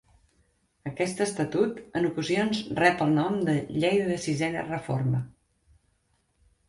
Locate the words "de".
3.51-3.55, 4.09-4.19